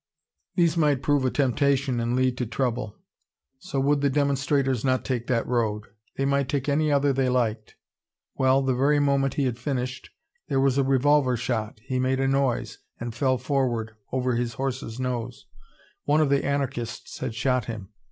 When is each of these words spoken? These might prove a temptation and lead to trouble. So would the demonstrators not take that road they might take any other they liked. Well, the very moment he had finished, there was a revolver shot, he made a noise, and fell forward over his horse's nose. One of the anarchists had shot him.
These 0.55 0.77
might 0.77 1.03
prove 1.03 1.23
a 1.25 1.29
temptation 1.29 1.99
and 1.99 2.15
lead 2.15 2.35
to 2.39 2.47
trouble. 2.47 2.97
So 3.59 3.79
would 3.81 4.01
the 4.01 4.09
demonstrators 4.09 4.83
not 4.83 5.05
take 5.05 5.27
that 5.27 5.45
road 5.45 5.85
they 6.17 6.25
might 6.25 6.49
take 6.49 6.67
any 6.67 6.91
other 6.91 7.13
they 7.13 7.29
liked. 7.29 7.75
Well, 8.33 8.63
the 8.63 8.73
very 8.73 8.99
moment 8.99 9.35
he 9.35 9.43
had 9.45 9.59
finished, 9.59 10.09
there 10.47 10.59
was 10.59 10.79
a 10.79 10.83
revolver 10.83 11.37
shot, 11.37 11.81
he 11.83 11.99
made 11.99 12.19
a 12.19 12.27
noise, 12.27 12.79
and 12.99 13.13
fell 13.13 13.37
forward 13.37 13.91
over 14.11 14.33
his 14.33 14.53
horse's 14.53 14.99
nose. 14.99 15.45
One 16.05 16.19
of 16.19 16.29
the 16.29 16.43
anarchists 16.45 17.19
had 17.19 17.35
shot 17.35 17.65
him. 17.65 17.89